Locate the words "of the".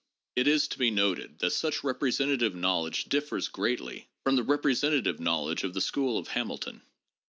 5.63-5.79